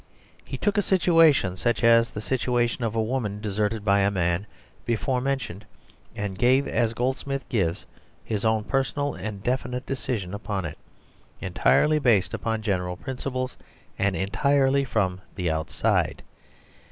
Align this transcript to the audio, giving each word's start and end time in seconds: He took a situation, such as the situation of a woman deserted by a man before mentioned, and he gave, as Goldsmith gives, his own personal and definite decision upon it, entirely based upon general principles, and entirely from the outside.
He 0.43 0.57
took 0.57 0.79
a 0.79 0.81
situation, 0.81 1.55
such 1.57 1.83
as 1.83 2.09
the 2.09 2.21
situation 2.21 2.83
of 2.83 2.95
a 2.95 3.03
woman 3.03 3.39
deserted 3.39 3.85
by 3.85 3.99
a 3.99 4.09
man 4.09 4.47
before 4.83 5.21
mentioned, 5.21 5.63
and 6.15 6.33
he 6.33 6.39
gave, 6.41 6.67
as 6.67 6.95
Goldsmith 6.95 7.47
gives, 7.49 7.85
his 8.25 8.43
own 8.43 8.63
personal 8.63 9.13
and 9.13 9.43
definite 9.43 9.85
decision 9.85 10.33
upon 10.33 10.65
it, 10.65 10.79
entirely 11.39 11.99
based 11.99 12.33
upon 12.33 12.63
general 12.63 12.95
principles, 12.97 13.57
and 13.99 14.15
entirely 14.15 14.83
from 14.83 15.21
the 15.35 15.51
outside. 15.51 16.23